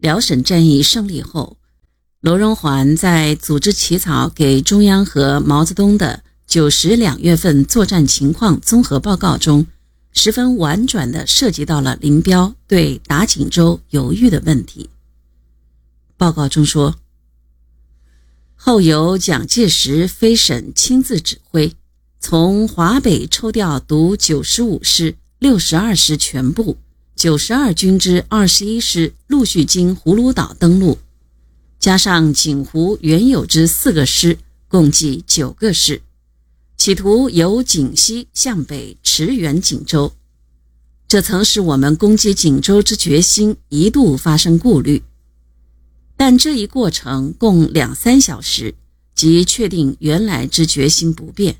[0.00, 1.56] 辽沈战役胜利后，
[2.20, 9.66] 罗荣桓在组织起草给中央和毛泽东的九十两月份作战情况综合报告中，
[10.12, 14.88] 十分婉转地涉及到了林彪对打锦州犹豫的问题。
[16.16, 16.94] 报告中说，
[18.54, 21.72] 后由蒋介石飞沈亲自指挥，
[22.20, 26.76] 从华北抽调独九十五师、六十二师全部。
[27.18, 30.98] 九十二军之二十一师陆续经葫芦岛登陆，
[31.80, 34.38] 加上锦湖原有之四个师，
[34.68, 36.00] 共计九个师，
[36.76, 40.12] 企图由锦西向北驰援锦州。
[41.08, 45.02] 这曾使我们攻击锦州之决心一度发生顾虑，
[46.16, 48.76] 但这一过程共两三小时，
[49.16, 51.56] 即确定原来之决心不变。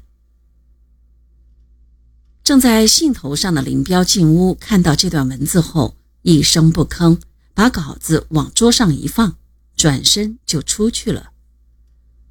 [2.49, 7.19] 正在兴头上的林彪进屋，看到这段文字后，一声不吭，
[7.53, 9.37] 把稿子往桌上一放，
[9.77, 11.33] 转身就出去了。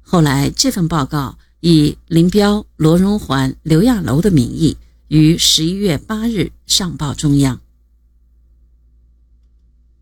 [0.02, 7.60] 后来，这份报告以林彪、罗荣桓、刘亚楼的名义，于十一月八日上报中央。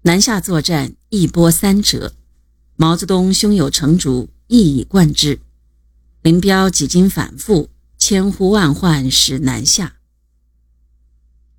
[0.01, 2.15] 南下作战一波三折，
[2.77, 5.41] 毛泽东胸有成竹，一以贯之。
[6.23, 9.96] 林彪几经反复，千呼万唤，始南下。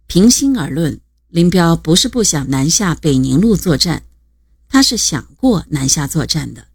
[0.08, 4.04] 平心而论，林彪不是不想南下北宁路作战，
[4.70, 6.68] 他是想过南下作战的。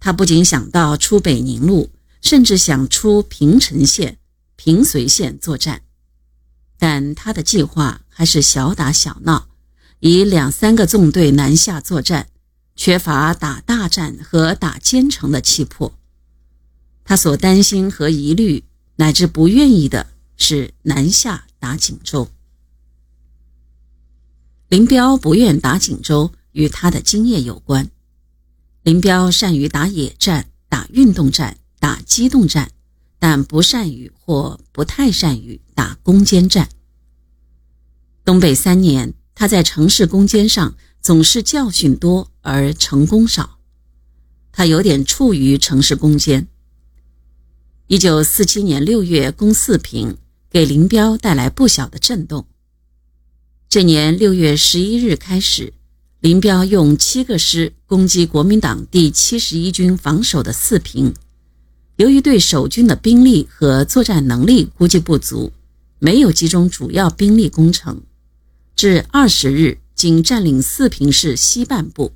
[0.00, 1.90] 他不仅想到出北宁路，
[2.22, 4.16] 甚至想出平城县、
[4.56, 5.82] 平绥县作战。
[6.78, 9.48] 但他的计划还是小打小闹，
[10.00, 12.28] 以两三个纵队南下作战，
[12.74, 15.92] 缺乏打大战和打坚城的气魄。
[17.04, 18.64] 他所担心和疑虑，
[18.96, 20.06] 乃至不愿意的
[20.38, 22.28] 是南下打锦州。
[24.72, 27.90] 林彪不愿打锦州，与他的经验有关。
[28.82, 32.72] 林彪善于打野战、打运动战、打机动战，
[33.18, 36.70] 但不善于或不太善于打攻坚战。
[38.24, 43.58] 东北三年，他在城市攻坚上总是教训多而成功少，
[44.52, 46.48] 他有点怵于城市攻坚。
[47.88, 50.16] 一九四七年六月攻四平，
[50.48, 52.46] 给林彪带来不小的震动。
[53.72, 55.72] 这年六月十一日开始，
[56.20, 61.14] 林彪用七个师攻击国民党第七十一军防守的四平。
[61.96, 65.54] 由于对守军的兵力和作战能力估计不足，
[65.98, 68.02] 没有集中主要兵力攻城，
[68.76, 72.12] 至二十日仅占领四平市西半部。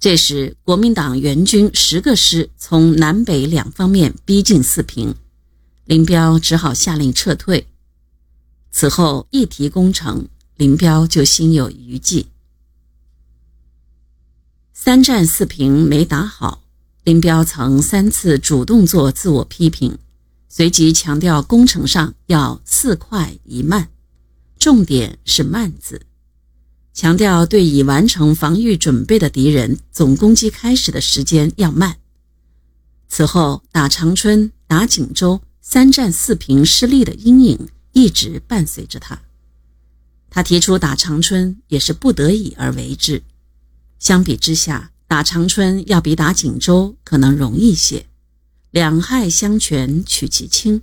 [0.00, 5.14] 这时，国民党援军十个师从南北两方面逼近四平，
[5.84, 7.68] 林彪只好下令撤退。
[8.72, 10.26] 此后一提攻城。
[10.60, 12.26] 林彪就心有余悸。
[14.74, 16.62] 三战四平没打好，
[17.02, 19.96] 林彪曾三次主动做自我批评，
[20.50, 23.88] 随即强调工程上要四快一慢，
[24.58, 26.02] 重点是“慢”字，
[26.92, 31.96] 强调对已完成防御准备的敌人总攻击开始的时间要慢。
[33.08, 39.22] 此后打长春、打锦州三战四平失利的阴影一直伴随着他。
[40.30, 43.22] 他提出打长春也是不得已而为之。
[43.98, 48.06] 相比之下，打长春要比打锦州可能容易些，
[48.70, 50.80] 两害相权取其轻，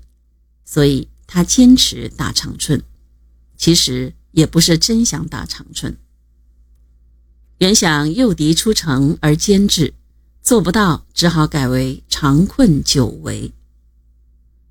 [0.66, 2.84] 所以他坚持打长春。
[3.58, 5.98] 其实也不是真想打长春，
[7.58, 9.96] 原想诱敌出城而坚制，
[10.44, 13.52] 做不到，只好改为长困久围。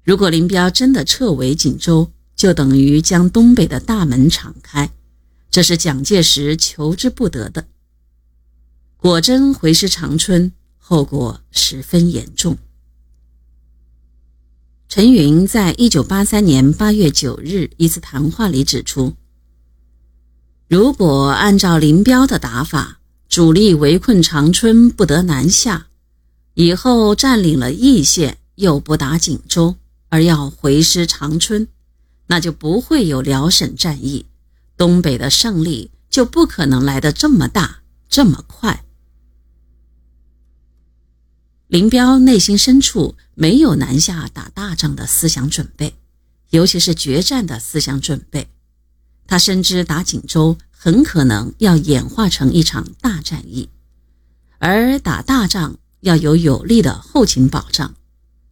[0.05, 4.93] 如果林彪真的撤围锦州，就等于将东北的大门敞开，
[5.51, 7.67] 这是蒋介石求之不得的。
[8.99, 12.59] 果真回师长春，后果十分严重。
[14.89, 19.15] 陈云在一九八三年八月九日一次谈话里指出，
[20.69, 25.89] 如果按照林彪的打法，主力围困长春不得南下，
[26.55, 29.77] 以后占领了义县又不打锦州，
[30.09, 31.67] 而要回师长春。
[32.27, 34.27] 那就不会有辽沈战役，
[34.77, 38.85] 东北的胜利就不可能来得这么大、这么快。
[41.69, 45.95] 林彪内心深处没有南下打大仗的思想准备，
[46.51, 48.49] 尤其是决战的思想准备。
[49.27, 53.69] 他深知打锦州很可能要演化成一场大战役，
[54.59, 57.97] 而打大仗要有有力的后勤保障，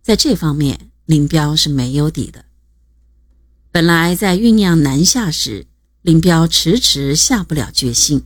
[0.03, 2.44] 在这方面林彪是没有底的。
[3.75, 5.67] 本来在酝酿南下时，
[6.00, 8.23] 林彪迟迟下不了决心。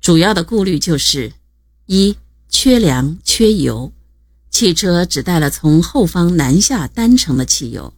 [0.00, 1.34] 主要的顾虑就是：
[1.86, 2.16] 一、
[2.48, 3.92] 缺粮缺油，
[4.50, 7.92] 汽车只带了从后方南下单程的汽油；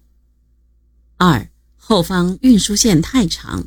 [1.17, 1.49] 二、
[1.79, 3.67] 后方运输线太长，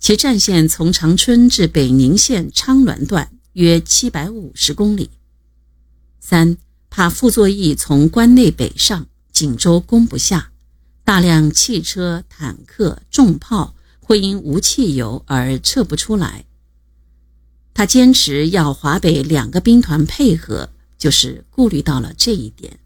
[0.00, 5.08] 其战线从长春至北宁县昌滦段约七百五十公里；
[6.18, 6.56] 三、
[6.90, 10.50] 怕傅作义从关内北上，锦州攻不下，
[11.10, 16.44] 大量汽车、坦克、重炮会因无汽油而撤不出来。
[17.74, 22.78] 他坚持要华北两个兵团配合，就是顾虑到了这一点。